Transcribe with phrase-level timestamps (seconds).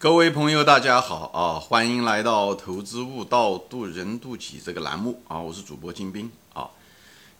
[0.00, 1.58] 各位朋友，大家好啊！
[1.58, 5.40] 欢迎来到《投资悟道，渡人渡己》这个栏目啊！
[5.40, 6.70] 我是主播金兵啊。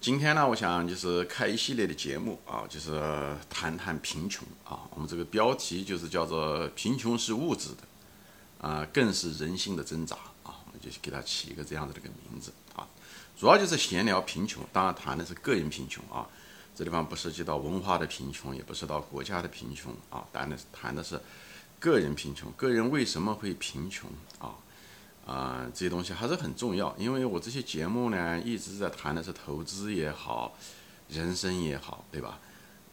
[0.00, 3.00] 今天呢，我想就是开一系列的节目啊，就是
[3.48, 4.80] 谈谈贫穷啊。
[4.90, 10.59] 我们这个标题就是叫做“贫穷是物质的啊，更是人性的挣扎”啊。
[10.66, 12.84] 我们就给它起一个这样子的这个名字啊。
[13.38, 16.27] 主要就是闲聊贫穷，当然谈的是个人贫穷啊。
[16.75, 20.25] 这地方不涉及到文化的贫穷，也不涉及到国家的贫穷啊。
[20.32, 21.20] 谈的谈的是。
[21.79, 24.54] 个人贫穷，个人为什么会贫穷啊？
[25.26, 30.56] 啊，这些东西还是很重要，因为我这些节目呢，一直在谈的是投资也好，
[31.08, 32.39] 人生也好，对吧？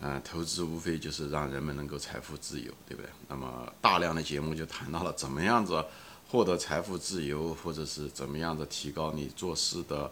[0.02, 3.10] 嗯，投资无非就是让人们能够财富自由，对不对？
[3.30, 5.84] 那么大量的节目就谈到了怎么样子
[6.28, 10.12] 获得财富自由，或者是怎么样子提高你做事的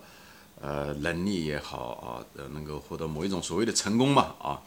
[0.61, 4.61] 呃能力也好啊，能够获得某一种所谓的成功嘛啊。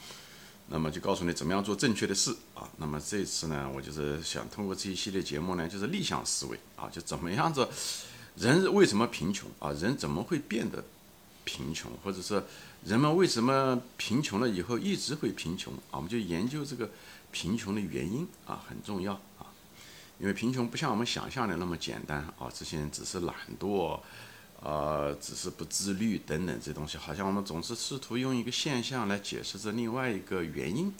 [0.68, 2.68] 那么就告诉你怎么样做正确的事啊。
[2.76, 7.68] 那么这次呢，我就是想通过这一系列节目呢，就是逆向思维啊，就怎么样子，
[8.36, 9.70] 人为什么贫穷啊？
[9.73, 10.84] 人怎么会变得
[11.45, 11.90] 贫穷？
[12.02, 12.42] 或者是
[12.84, 15.98] 人们为什么贫穷了以后一直会贫穷啊？
[15.98, 16.90] 我们就研究这个
[17.30, 19.46] 贫穷的原因啊，很重要啊。
[20.18, 24.01] 因为贫穷不像我们想象的那么简单啊，这些人只是懒惰。
[24.62, 30.93] 呃，只是不自律等等这东西，好像我们总是试图用一个现象来解释这另外一个原因。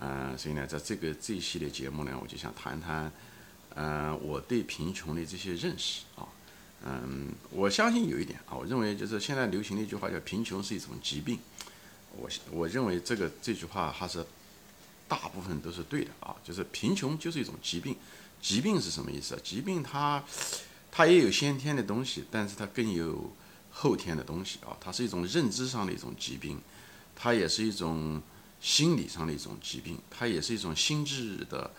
[0.00, 3.10] 嗯，所以呢，在这个这一系列节目呢，我就想谈谈，
[3.74, 6.26] 嗯，我对贫穷的这些认识啊。
[6.84, 11.38] 嗯，我相信有一点啊，我认为就是现在流行的一句话叫“贫穷是一种疾病”。
[12.16, 14.24] 我我认为这个这句话还是
[15.06, 17.94] 大部分都是对的啊，就是贫穷就是一种疾病。
[18.42, 19.38] 疾病是什么意思？
[19.44, 20.22] 疾病它。
[20.92, 23.32] 它也有先天的东西，但是它更有
[23.70, 24.76] 后天的东西啊。
[24.80, 26.60] 它是一种认知上的一种疾病，
[27.14, 28.20] 它也是一种
[28.60, 31.70] 心理上的一种疾病，它也是一种心智的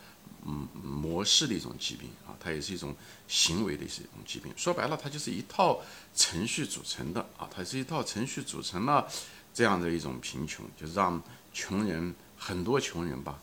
[0.46, 2.34] 嗯模式的一种疾病啊。
[2.40, 2.96] 它也是一种
[3.28, 4.52] 行为的一种疾病。
[4.56, 5.82] 说白了，它就是一套
[6.16, 7.48] 程序组成的啊。
[7.54, 9.08] 它是一套程序组成了
[9.54, 11.22] 这样的一种贫穷，就是让
[11.54, 13.40] 穷人很多穷人吧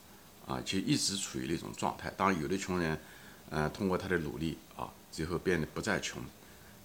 [0.46, 2.10] 啊，就一直处于那种状态。
[2.16, 2.98] 当然，有的穷人
[3.50, 4.90] 呃通过他的努力啊。
[5.10, 6.22] 最后变得不再穷，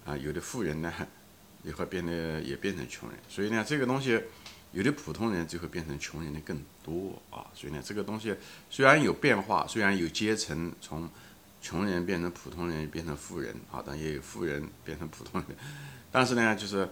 [0.04, 0.92] 啊，有的富人呢，
[1.62, 3.18] 也会变得也变成穷人。
[3.28, 4.20] 所以呢，这个东西，
[4.72, 7.46] 有的普通人最后变成穷人的更多啊。
[7.54, 8.34] 所以呢，这个东西
[8.70, 11.08] 虽然有变化，虽然有阶层从
[11.62, 15.56] 穷人变成普通人，变成富人啊，但也有富人变成普通人。
[16.10, 16.88] 但是呢，就是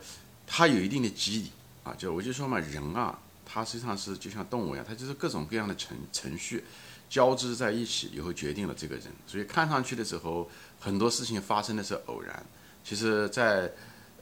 [0.46, 1.52] 它有一定的机理
[1.84, 1.94] 啊。
[1.96, 6.64] 就我就说嘛，人啊，他实际上是就像动物一样，他就是各种各样的程程序。
[7.12, 9.04] 交织在一起以后，决定了这个人。
[9.26, 10.50] 所以看上去的时候，
[10.80, 12.42] 很多事情发生的是偶然，
[12.82, 13.70] 其实，在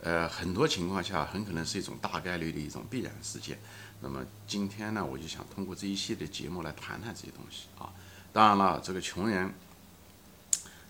[0.03, 3.57] 呃很多情况下，很可能是一种大概率的一种必然事件。
[4.01, 7.93] 那么今天呢，我就想通过这一系列节目来谈谈这些东西啊。
[8.33, 9.45] 当然了，这个穷人，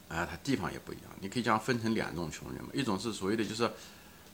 [0.08, 1.04] 啊，他地方也不一样。
[1.20, 3.70] 你可以将分成两种穷人嘛，一种是所谓的就是，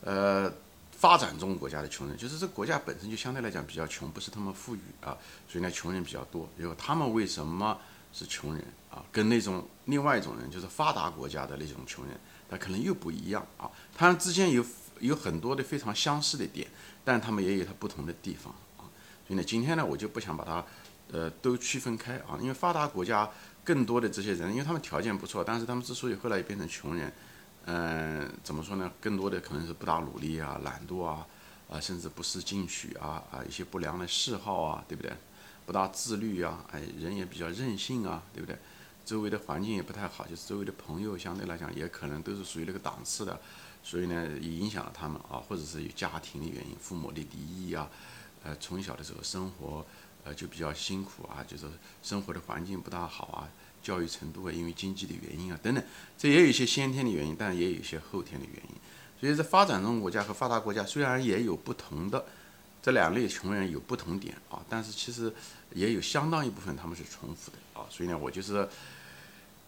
[0.02, 0.52] 呃。
[0.96, 6.48] 发展中国家的穷人，就是这国家本身就相对来讲比较穷，不是他们富裕啊，所以呢穷人比较多。
[6.56, 7.78] 然后他们为什么
[8.14, 9.04] 是穷人啊？
[9.12, 12.18] 跟那种另外一种人，就是发达国家的那种穷人，
[12.48, 13.70] 他可能又不一样啊。
[13.94, 14.64] 他们之间有
[15.00, 16.66] 有很多的非常相似的点，
[17.04, 18.88] 但他们也有他不同的地方啊。
[19.26, 20.64] 所以呢，今天呢，我就不想把它
[21.12, 23.30] 呃都区分开啊，因为发达国家
[23.62, 27.12] 更多的这些人，因为他们条件不错，但是他们之所以后来也变成穷人。
[27.68, 28.92] 嗯，怎么说呢？
[29.00, 31.26] 更多的可能是不大努力啊，懒惰啊，
[31.68, 35.12] 啊，甚至不思进取啊，啊，一些不良的嗜好啊，对不对？
[35.66, 38.56] 不大自律啊，哎，人也比较任性啊，对不对？
[39.04, 43.40] 周围的环境也不太好，就是周围的朋友相对来讲也可能都是属于那个档次的，
[43.82, 47.90] 所以呢，也影响了他们啊，或者是有家庭的原因，父母的离异啊，
[48.44, 49.84] 呃，从小的时候生活
[50.22, 51.66] 呃就比较辛苦啊，就是
[52.00, 53.48] 生活的环境不大好啊。
[53.86, 55.84] 教育程度啊，因为经济的原因啊等等，
[56.18, 58.74] 这也有一些先天的原因，但也有一些后天的原因。
[59.20, 62.26] 所以在发展中国家和发达国家虽然也有不同的
[62.82, 65.32] 这两类穷人有不同点啊，但是其实
[65.72, 67.86] 也有相当一部分他们是重复的啊。
[67.88, 68.68] 所以呢，我就是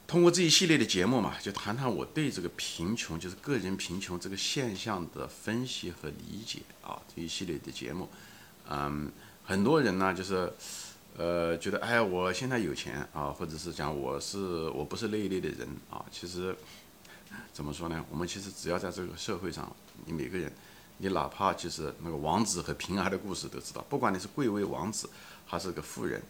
[0.08, 7.00] 通过这一系列的节目嘛，就谈谈我对这个贫穷，就是个人贫穷这个现象的分析和理解啊。
[7.14, 8.08] 这一系列的节目，
[8.68, 9.12] 嗯，
[9.44, 10.52] 很多人呢就是。
[11.18, 16.04] 呃，觉得哎，我现在有钱啊，或者是讲我是我不是那一类的人啊。
[16.12, 16.56] 其实
[17.52, 18.04] 怎么说呢？
[18.08, 19.74] 我们其实只要在这个社会上，
[20.06, 20.52] 你每个人，
[20.98, 25.10] 你哪怕就是那个王子和平儿的故事都知道，不管你是贵为王子
[25.44, 26.22] 还是个富人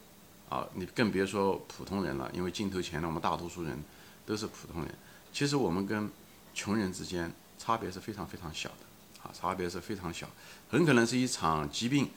[0.49, 2.31] 啊，你更别说普通人了。
[2.33, 3.79] 因为镜头前的我们大多数人
[4.25, 4.95] 都是普通人。
[5.35, 6.11] 其实我们跟
[6.55, 10.27] 穷人之间差别是非常非常小的啊，差别是非常小，
[10.71, 12.09] 很可能是一场疾病。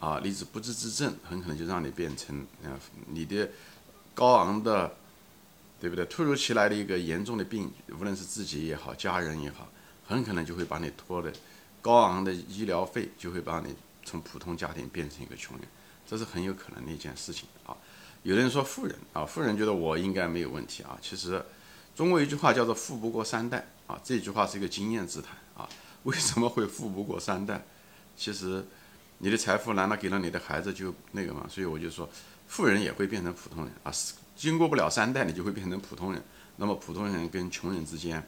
[0.00, 2.74] 啊，你子不治之症，很可能就让你变成，啊，
[3.06, 3.48] 你的
[4.14, 4.96] 高昂的
[5.80, 6.04] 对不对？
[6.06, 9.68] 突如其来的一个严重的病，无论是自己也好，家人也好，
[10.06, 11.32] 很可能就会把你拖的
[11.80, 13.74] 高昂的医疗费，就会把你
[14.04, 15.66] 从普通家庭变成一个穷人，
[16.06, 17.76] 这是很有可能的一件事情啊。
[18.22, 20.98] 有的人说富人啊，富人觉得我应该没有问题啊。
[21.00, 21.42] 其实，
[21.94, 25.68] 中国有一句话叫做“富不过三代”啊，这句话是一个经验之谈啊。
[26.02, 27.64] 为什么会富不过三代？
[28.16, 28.62] 其实，
[29.22, 31.46] 你的财富难道给了你的孩子就那个吗？
[31.46, 32.08] 所以我就说，
[32.48, 33.92] 富人也会变成普通人啊。
[33.92, 36.22] 是经过不了三代，你就会变成普通人。
[36.56, 38.26] 那么普通人跟穷人之间，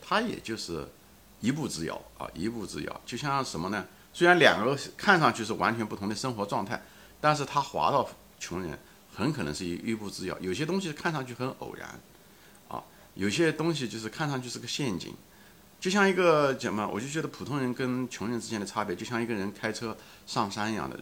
[0.00, 0.88] 他也就是
[1.40, 3.00] 一步之遥啊，一步之遥。
[3.04, 3.86] 就像什么呢？
[4.14, 6.82] 虽然两个看上去是完全不同的生活状态，
[7.20, 8.08] 但是他滑到
[8.38, 8.78] 穷人，
[9.14, 10.34] 很可能是一一步之遥。
[10.40, 12.00] 有些东西看上去很偶然，
[12.68, 12.82] 啊，
[13.12, 15.14] 有些东西就是看上去是个陷阱。
[15.80, 19.96] 就像一个什么，我就觉得普通人跟穷人之间的差别，就像一个人开车
[20.26, 21.00] 上山一样的，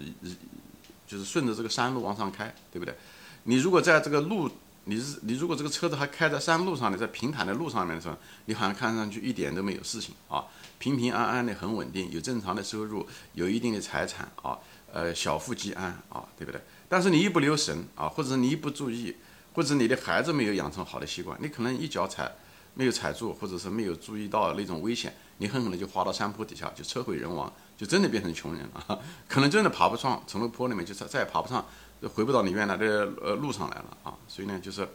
[1.04, 2.94] 就是顺着这个山路往上开，对不对？
[3.42, 4.48] 你如果在这个路，
[4.84, 10.44] 你是你如果这个车子还开在山路上的，在平坦的路上面的时候，你好像看上去一点都没有事情啊，
[10.78, 14.56] 平平安安的很稳定，有正常的收入，有一定的财产啊，
[14.92, 16.60] 呃，小富即安啊，对不对？
[16.88, 19.16] 但是你一不留神啊，或者是你一不注意，
[19.54, 22.30] 或者你的孩子没有养成好的习惯，你可能一脚踩
[22.78, 31.66] 没有踩住，或者是没有注意到那种危险，你很可能就滑到山坡底下，就车毁人亡，就真的变成穷人了， 可能真的爬不上，从那坡里面就再再也爬不上。
[32.14, 34.88] 回不到你原来的呃路上来了啊，所以呢，就是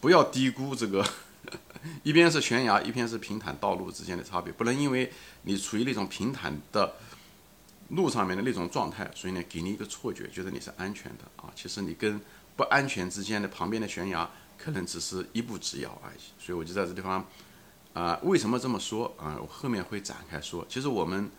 [0.00, 1.06] 不要低估这个
[2.02, 4.52] 一边是悬崖，一边是平坦道路之间的差别。
[4.52, 5.12] 不能因为
[5.42, 6.92] 你处于那种平坦的
[7.90, 11.52] 路上面的那种状态，所以呢，给你一个错觉，觉得你是安全的啊。
[11.54, 12.20] 其实你跟
[12.56, 14.28] 不安全之间的旁边的悬崖，
[14.62, 16.20] 可能只是一步之遥而已。
[16.38, 17.24] 所以我就在这地方
[17.94, 19.38] 啊，为什么这么说啊？
[19.40, 20.66] 我后面会展开说。
[20.68, 21.30] 其实我们。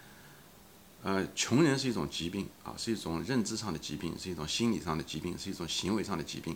[1.03, 6.55] 呃，穷人是一种疾病啊，是一种认知上的疾病，是一种心理上的疾病，是一种行为上的疾病，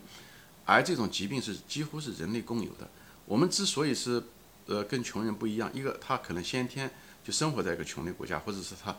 [0.65, 2.87] 而这种疾病是几乎是人类共有的。
[3.25, 4.21] 我们之所以是
[4.67, 6.91] 呃跟穷人不一样，一个他可能先天
[7.23, 8.95] 就生活在一个穷的国家，或者是他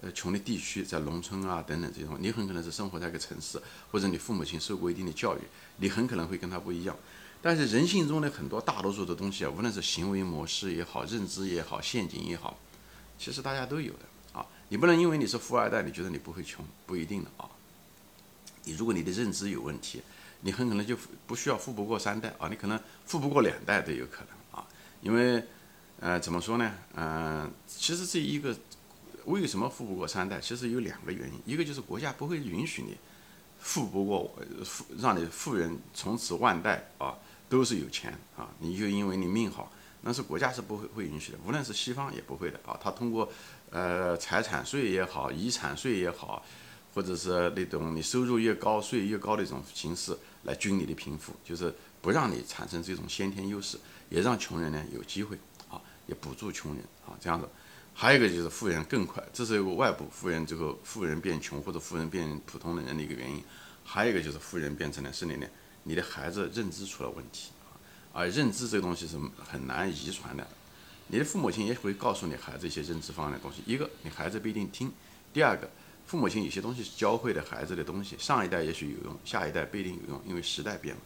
[0.00, 3.60] 呃穷的地区，在农村啊等等这种，你很可能是生活在一个城市，
[3.90, 5.40] 或者你父母亲受过一定的教育，
[5.78, 6.96] 你很可能会跟他不一样。
[7.40, 12.58] 但是人性中的很多大多数的东西啊，无论是行为模式也好，认知也好，陷阱也好，
[13.18, 14.44] 其实大家都有的啊。
[14.68, 17.48] 你不能因为你是富二代，你觉得你不会穷，不一定的啊。
[18.64, 20.02] 你如果你的认知有问题，
[20.40, 20.96] 你很可能就
[21.26, 24.66] 不需要富不过三代啊，你可能富不过两代都有可能啊。
[25.00, 25.42] 因为，
[26.00, 26.74] 呃，怎么说呢？
[26.96, 28.54] 嗯，其实这一个
[29.28, 32.96] 为什么富不过三代，其实有两个原因，一个就是国家不会允许你
[33.60, 34.34] 富不过
[34.64, 37.14] 富，让你富人从此万代啊
[37.48, 39.70] 都是有钱啊，你就因为你命好。
[40.00, 42.78] 那是国家是不会会允许的，无论是西方也不会的啊。
[42.80, 43.30] 他通过，
[43.70, 46.42] 呃，财产税也好，遗产税也好，
[46.94, 53.76] 或者是那种你收入越高税越高的一种形式来均你的贫富，就是不让你产生这种先天优势，
[54.08, 55.36] 也让穷人呢有机会
[55.68, 57.48] 啊，也补助穷人啊，这样子。
[58.00, 63.42] 还有一个就是富人更快，这是一个外部富人这个富人变穷或者富人变普通的人的一个原因。
[63.82, 65.50] 还有一个就是富人变成了是你的
[65.82, 67.50] 你的孩子认知出了问题。
[68.12, 70.46] 而认知这个东西是很难遗传的，
[71.08, 73.64] 你的父母亲也会告诉你孩子一些认知方面的东西。
[73.66, 74.88] 一个，你孩子不一定听；
[75.32, 75.68] 第二个，
[76.06, 81.00] 父母亲有些东西是教会的孩子的东西，上一代也许有用，下一代不一定有用，因为时代变了。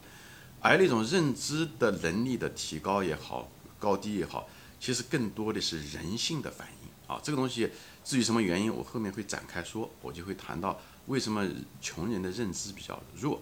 [0.61, 4.47] 而那种认知的能力的提高也好，高低也好，
[4.79, 7.21] 其实更多的是人性的反应啊。
[7.23, 7.71] 这个东西
[8.05, 11.49] 至于什么原因，我后面会展开说，我就会谈到为什么
[11.81, 13.41] 穷人的认知比较弱。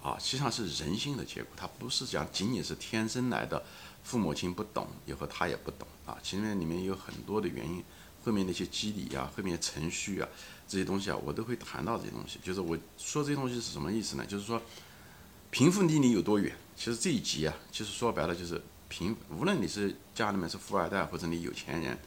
[0.00, 3.60] 啊，实际上是人性的结果，它不是讲仅仅是天生来的，
[4.04, 6.16] 父母亲不懂，以后他也不懂啊。
[6.22, 7.82] 其实里面有很多的原因，
[8.24, 10.28] 后面那些机理啊，后面程序啊，
[10.68, 12.38] 这些东西啊，我都会谈到这些东西。
[12.44, 14.24] 就是我说这些东西是什么意思呢？
[14.24, 14.62] 就是说，
[15.50, 16.54] 贫富离你有多远？
[16.76, 21.98] 其实这一集啊，其实说白了就是贫，无论你是家里面是富二代，或者你有钱人，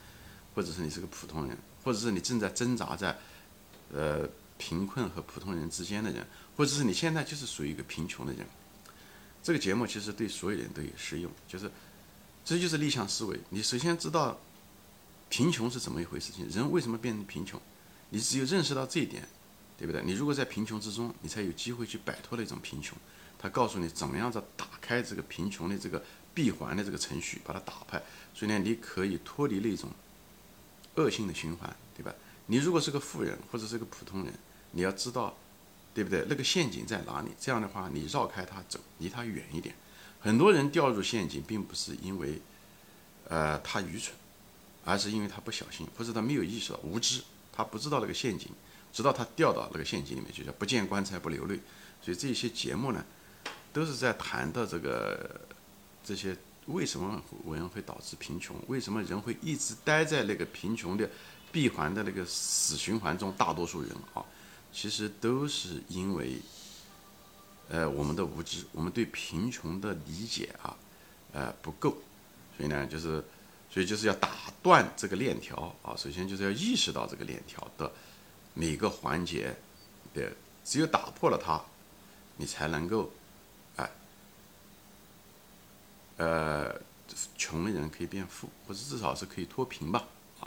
[0.56, 3.18] 或者是你是个普通人，或者是你正在挣扎在，
[3.94, 4.30] 呃。
[4.58, 6.24] 贫困和普通人之间的人，
[6.56, 8.46] 或者是你现在就是属于一个贫穷的人，
[9.42, 11.32] 这个节目其实对所有人都有适用。
[11.48, 11.72] 就是，
[12.46, 13.40] 这就是逆向思维。
[13.50, 14.40] 你首先知道
[15.30, 17.60] 贫穷是怎么一回事情，人为什么变成贫穷？
[18.12, 19.28] 你只有认识到这一点，
[19.80, 20.04] 对不对？
[20.06, 22.96] 你如果在贫穷之中，你才有机会去摆脱那种贫穷。
[23.40, 26.06] 他告诉你怎么样子打开这个贫穷的这个
[26.36, 28.00] 闭环的这个程序，把它打开，
[28.36, 29.90] 所以呢，你可以脱离那种
[30.96, 32.14] 恶性的循环，对吧？
[32.48, 34.34] 你如果是个富人或者是个普通人。
[34.74, 35.36] 你要知道，
[35.94, 36.26] 对不对？
[36.30, 37.28] 那个陷阱在哪里？
[37.38, 39.76] 这样的话，你绕开它走，离它远一点。
[40.22, 42.40] 很多人掉入陷阱，并不是因为，
[43.28, 44.16] 呃，他愚蠢，
[44.86, 47.22] 而是因为他不小心，或者他没有意识到无知，
[47.52, 48.48] 他不知道那个陷阱，
[48.94, 51.60] 直到他掉到那个陷阱里面，就叫不见棺材不流泪。
[52.02, 53.04] 所以这些节目呢，
[53.74, 55.42] 都是在谈的这个
[56.02, 58.56] 这些为什么人会导致贫穷？
[58.68, 61.10] 为什么人会一直待在那个贫穷的
[61.52, 63.34] 闭环的那个死循环中？
[63.34, 64.24] 大多数人啊，
[64.72, 66.40] 其实都是因为，
[67.68, 70.78] 呃，我们的无知，我们对贫穷的理解啊，
[71.34, 71.98] 呃，不够。
[72.56, 73.24] 所以呢，就是，
[73.70, 74.30] 所以就是要打
[74.62, 75.96] 断这个链条啊。
[75.98, 77.92] 首先就是要意识到这个链条的
[78.54, 79.56] 每个环节
[80.14, 80.32] 的，
[80.64, 81.60] 只有打破了它，
[82.38, 83.12] 你才能够。
[86.22, 86.80] 呃，
[87.36, 90.06] 穷的人可以变富，或者至少是可以脱贫吧，
[90.40, 90.46] 啊，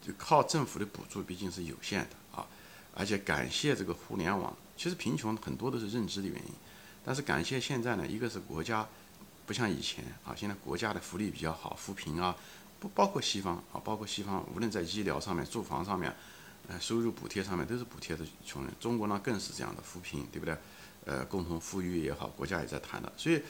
[0.00, 2.46] 就靠政府的补助毕竟是有限的啊，
[2.94, 6.52] 而且感谢这个互联网，其实贫穷很多都是认知的原因，
[7.04, 8.88] 但是感谢现在呢，一个是国家
[9.44, 12.34] 不像以前啊，现在国家的福利比较好，扶贫啊，
[12.80, 16.10] 不包括西方啊，包括西方，无论在医疗上面、住房上面，
[16.66, 20.56] 呃，收入补贴上面都是补贴的穷人，中国呢更是这样的扶贫，对不对？
[21.04, 23.42] 呃，共同富裕也好，国家也在谈的，所以。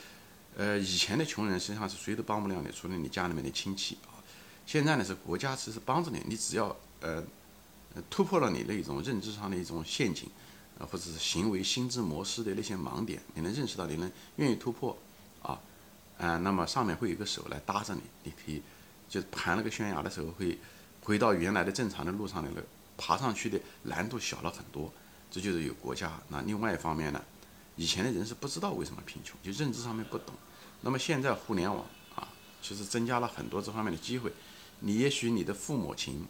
[0.59, 4.19] 呃，以前的穷人实际上是谁都帮不了你，除了你家里面的亲戚啊。
[4.67, 7.23] 现在呢是国家其实帮着你，你只要呃
[8.11, 10.29] 突破了你的一种认知上的一种陷阱，
[10.81, 14.99] 啊或者是行为心智模式的那些盲点，你能认识到，你能愿意突破
[15.43, 15.61] 啊，
[16.19, 18.61] 啊，那么上面会有一个手来搭着你，你可以
[19.09, 20.59] 就盘了个悬崖的时候会
[21.05, 22.63] 回到原来的正常的路上来了，
[22.97, 24.93] 爬上去的难度小了很多。
[25.31, 26.21] 这就是有国家。
[26.29, 27.23] 那另外一方面呢，
[27.77, 30.35] 以前的人是不知道为什么贫穷，就认知上面不懂。
[30.81, 32.29] 那么现在互联网啊，
[32.63, 34.33] 其实增加了很多这方面的机会。
[34.81, 36.25] 你也许你的父母亲，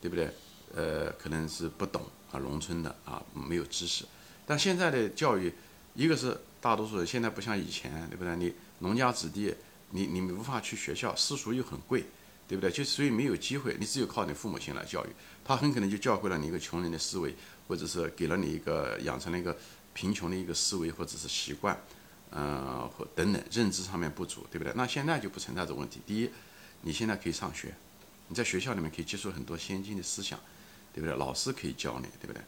[0.00, 0.30] 对不对？
[0.74, 2.02] 呃，可能是不懂
[2.32, 4.04] 啊，农村的啊，没有知识。
[4.44, 5.52] 但现在的教育，
[5.94, 8.36] 一个是大多数人现在不像以前，对不对？
[8.36, 9.54] 你农家子弟，
[9.90, 12.04] 你你无法去学校，私塾又很贵，
[12.48, 12.70] 对不对？
[12.70, 15.08] 就所以没有机会，你只有靠你父母亲来教育。
[15.44, 17.34] 他很可能就教会了你一个穷人的思维，
[17.68, 19.56] 或者是给了你一个养成了一个
[19.94, 21.80] 贫穷的一个思维或者是习惯。
[22.36, 24.70] 呃，或等等，认知上面不足，对不对？
[24.76, 26.02] 那现在就不存在这个问题。
[26.06, 26.30] 第一，
[26.82, 27.74] 你现在可以上学，
[28.28, 30.38] 你在学校里面可以接触很多先进的思想，
[30.92, 31.16] 对不对？
[31.16, 32.42] 老师可以教你，对不对？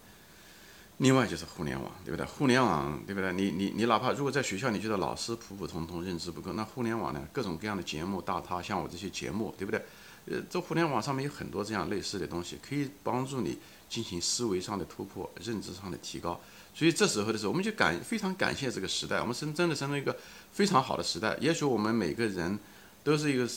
[0.98, 2.26] 另外就是互联网，对不对？
[2.26, 3.32] 互联网，对不对？
[3.32, 7.26] 你你你哪怕如果在学校你觉得老师普普通通，认知不够，那互联网呢？
[7.32, 9.82] 各种各样的节目，大咖像我这些节目，对不对？
[10.26, 16.40] 呃，这互联网上面有很多这样类似的东西，可以帮助你进行思维上的突破，认知上的提高。
[16.74, 20.16] 所以这时候的时候，我们就感非常感谢这个时代，我们生真的生了一个
[20.52, 21.36] 非常好的时代。
[21.40, 22.58] 也许我们每个人
[23.02, 23.48] 都是一个，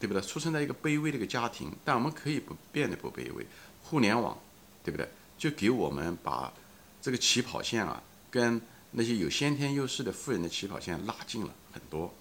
[0.00, 0.22] 对不对？
[0.22, 3.46] 出生在一个卑微的一个家庭，但我们可以不变得不卑微。
[3.82, 4.38] 互联网，
[4.82, 5.06] 对不对？
[5.36, 6.50] 就给我们把
[7.02, 8.58] 这个起跑线啊，跟
[8.92, 12.14] 那些有先天优势的富人的起跑线拉近了很多。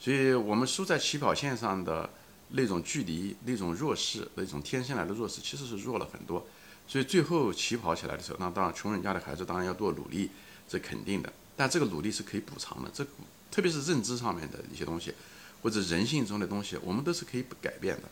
[0.00, 2.10] 所以我们输在起跑线上的
[2.48, 6.44] 那种距离、那种弱势、那种天生来的弱势，其实是弱了很多。
[6.88, 10.30] 所以最后起跑起来的时候，那当然穷人家的孩子当然要多努力，
[10.68, 11.32] 这肯定的。
[11.56, 13.04] 但这个努力是可以补偿的，这
[13.50, 15.12] 特别是认知上面的一些东西，
[15.62, 18.02] 或者人性中的东西，我们都是可以改变的，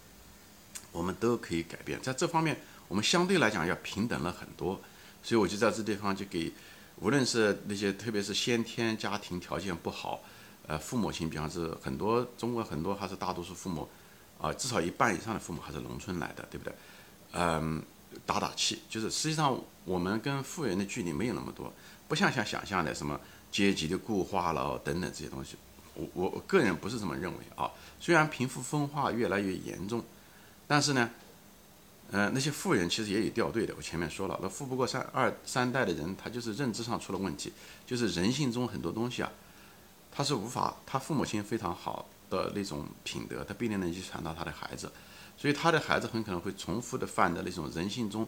[0.90, 2.00] 我们都可以改变。
[2.00, 4.80] 在这方面，我们相对来讲要平等了很多。
[5.22, 6.52] 所以我就在这地方就给，
[6.96, 10.22] 无论是那些特别是先天家庭条件不好，
[10.66, 13.88] 呃，父母亲，比方是很多中国很多还是大多数父母，
[14.40, 16.74] 啊，至少一半以上的父母还是农村来的，对不对？
[17.32, 17.82] 嗯。
[18.26, 21.72] 打打气，就是实际上我们跟富人的距离没有那么多，
[22.08, 23.20] 不像像想象的什么
[23.50, 25.56] 阶级的固化了等等这些东西。
[25.94, 27.70] 我我个人不是这么认为啊。
[28.00, 30.04] 虽然贫富分化越来越严重，
[30.66, 31.10] 但是呢，
[32.10, 33.74] 呃，那些富人其实也有掉队的。
[33.76, 37.52] 我前面说了，那富不过三二三代的人，他就是认知上出了问题，
[37.86, 39.30] 就是人性中很多东西啊，
[40.10, 42.06] 他是无法，他父母亲非常好
[42.42, 44.90] 的那种品德，他必定能遗传到他的孩子。
[45.36, 48.26] 所以他的孩子很可能会重复的犯的那种人性中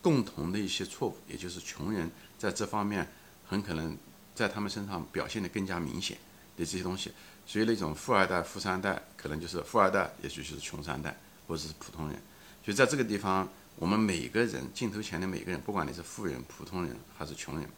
[0.00, 3.06] 共同的一些错误，也就是穷人在这方面
[3.46, 3.96] 很可能
[4.34, 6.16] 在他们身上表现的更加明显
[6.56, 7.12] 的这些东西。
[7.46, 12.20] 所以那种富二代、富三代可能就是富二代，也许就是穷三代或者是普通人。
[12.64, 17.68] 所以在这个地方，我们每个人镜头前的每个人，不管你是富人、普通人还是穷人，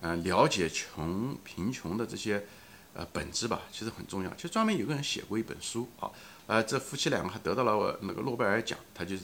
[0.00, 2.44] 嗯，了解穷贫穷的这些
[2.94, 4.34] 呃本质吧，其实很重要。
[4.34, 6.10] 其实专门有个人写过一本书啊。
[6.46, 9.22] 呃，这夫妻两个还得到了那个诺贝尔奖，他就是，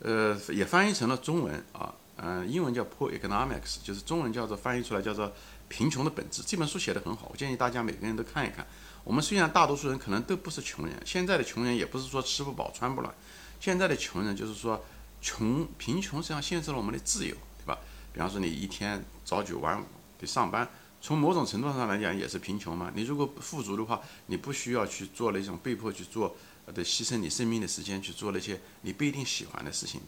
[0.00, 5.28] 呃，也翻译成了中文啊，嗯，英文叫《Poor Economics》，就是中文叫做翻译出来叫做
[5.68, 6.42] 《贫穷的本质》。
[6.44, 8.66] 这本书写得很好，我建议大家每个人都看一看。
[9.04, 13.14] 我们虽然大多数人可能都不是穷人，现在的穷人也不是说吃不饱穿不暖，
[13.60, 14.84] 现在的穷人就是说
[15.22, 17.78] 穷贫穷实际上限制了我们的自由，对吧？
[18.12, 19.84] 比方说你一天朝九晚五
[20.18, 20.68] 得上班。
[21.00, 22.92] 从某种程度上来讲，也是贫穷嘛。
[22.94, 26.36] 你如果富足的话，你不需要去做那种被迫去做
[26.66, 30.00] 的牺牲你生命的时间去做那些你不一定喜欢的事情。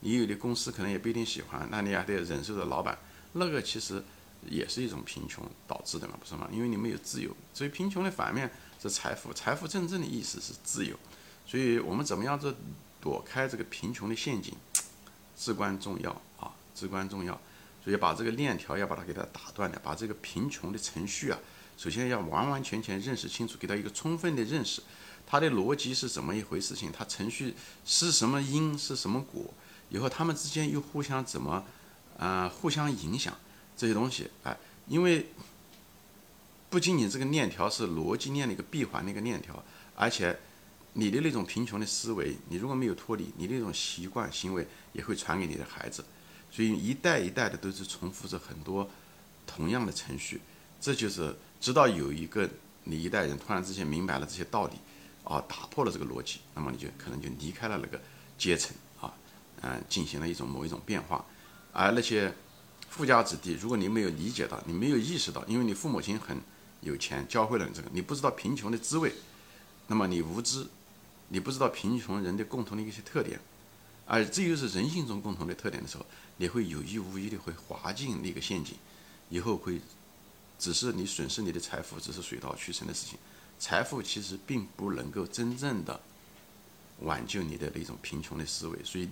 [0.00, 2.96] 你有的公司可能也不一定喜欢，那你还得忍受着老板。
[3.32, 4.02] 那个其实，
[4.48, 6.48] 也是一种贫穷导致的嘛，不是吗？
[6.52, 8.50] 因为你没有自由，所以贫穷的反面
[8.80, 10.96] 是财富，财富真正的意思是自由。
[11.46, 12.54] 所以我们怎么样子
[13.00, 14.54] 躲开这个贫穷的陷阱，
[15.36, 17.38] 至关重要啊，至关重要。
[17.88, 21.38] 所以把这个链条要把它给它打断的，把这个贫穷的程序啊，
[21.78, 24.82] 首先要完完全全认识清楚，给他一个充分的认识，
[25.26, 27.54] 它的逻辑是怎么一回事情，它程序
[27.86, 29.54] 是什么因是什么果，
[29.88, 31.64] 以后他们之间又互相怎么，
[32.18, 33.34] 呃，互相影响
[33.74, 34.54] 这些东西，哎，
[34.86, 35.28] 因为
[36.68, 39.64] 不仅仅这个链条是逻辑链的一个闭环的一个链条，
[39.96, 40.38] 而且
[40.92, 46.04] 你的那种贫穷的思维，你如果没有脱离，你那种习惯行为也会传给你的孩子。
[46.50, 48.88] 所以一代一代的都是重复着很多
[49.46, 50.40] 同样的程序，
[50.80, 52.48] 这就是直到有一个
[52.84, 54.72] 你一代人突然之间明白了这些道理，
[55.24, 58.00] 啊，打破了这个逻辑，那么你就可能就离开了那个
[58.36, 59.12] 阶层啊，
[59.60, 61.24] 嗯，进行了一种某一种变化。
[61.72, 62.32] 而那些
[62.88, 66.36] 富家子弟，如果你没有理解到，你没有意识到，因为你父母亲很
[66.80, 69.12] 有钱，教会了你这个，你不知道贫穷的滋味，
[69.86, 70.66] 那么你无知，
[71.28, 73.38] 你不知道贫穷人的共同的一些特点。
[74.10, 76.06] 而这又是人性中共同的特点的时候，
[76.38, 78.74] 你会有意无意的会滑进那个陷阱，
[79.28, 79.78] 以后会，
[80.58, 83.18] 只是你损失你的财富，只是水到渠成的事情。
[83.58, 86.00] 财富其实并不能够真正的
[87.00, 89.06] 挽救你的那种贫穷的思维，所以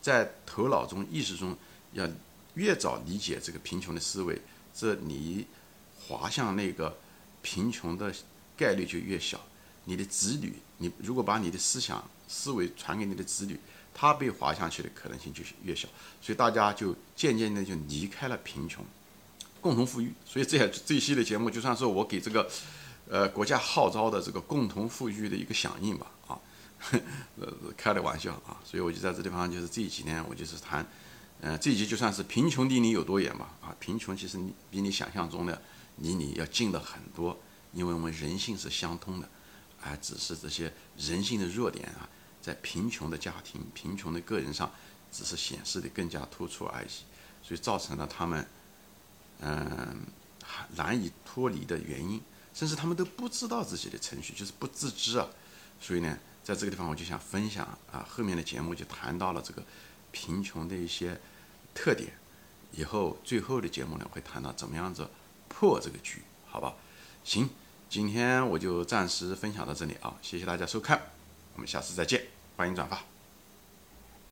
[0.00, 1.56] 在头脑中、意识中
[1.92, 2.08] 要
[2.54, 4.42] 越早理解这个贫穷的思维，
[4.74, 5.46] 这你
[6.00, 6.98] 滑向那个
[7.42, 8.12] 贫穷的
[8.56, 9.40] 概率就越小。
[9.84, 13.56] 你的子女，你如果把你的思想思维传给你的子女。
[13.94, 15.86] 他被滑下去的可能性就越小，
[16.20, 18.84] 所以大家就渐渐的就离开了贫穷，
[19.60, 20.12] 共同富裕。
[20.24, 22.48] 所以这这一系列节目就算是我给这个，
[23.08, 26.40] 呃，国家号召的这个共同富裕的一个响应吧，啊，
[27.38, 28.56] 呃， 开的玩笑啊。
[28.64, 30.86] 所以我就在这地方，就是这几年我就是谈，
[31.40, 35.60] 嗯，这一集就算是贫穷离你有多远吧，啊，贫穷其实你比你想象中的
[35.98, 37.38] 离你要近了很多，
[37.72, 39.28] 因为我们人性是相通的，
[39.82, 42.08] 啊只是这些人性的弱点啊。
[42.42, 44.70] 在贫穷的家庭、贫穷的个人上，
[45.12, 46.88] 只是显示的更加突出而已，
[47.42, 48.46] 所以造成了他们，
[49.40, 50.00] 嗯，
[50.74, 52.20] 难以脱离的原因，
[52.52, 55.28] 甚至他们都不知道自己的程序，就是不自知啊。
[55.80, 59.62] 所以呢，在这个地方我就想分享啊，后面的节目就谈到了这个
[60.10, 61.20] 贫穷的一些
[61.74, 62.12] 特点，
[62.72, 65.08] 以后最后的节目呢会谈到怎么样子
[65.48, 66.74] 破这个局，好吧？
[67.24, 67.48] 行，
[67.88, 71.21] 今天我就暂时分享到这里啊，谢谢大家收看。
[71.54, 72.22] 我们下次再见，
[72.56, 73.11] 欢迎转发。